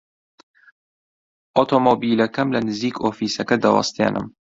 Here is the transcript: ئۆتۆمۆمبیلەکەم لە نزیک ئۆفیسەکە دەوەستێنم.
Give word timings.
ئۆتۆمۆمبیلەکەم 1.55 2.47
لە 2.55 2.59
نزیک 2.67 2.95
ئۆفیسەکە 3.03 3.55
دەوەستێنم. 3.63 4.27